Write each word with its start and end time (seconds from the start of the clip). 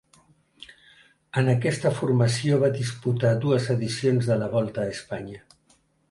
En 1.41 1.49
aquesta 1.51 1.91
formació 1.99 2.57
va 2.63 2.69
disputar 2.77 3.33
dues 3.43 3.67
edicions 3.75 4.31
de 4.31 4.39
la 4.45 4.47
Volta 4.55 4.87
a 4.87 4.95
Espanya. 4.95 5.43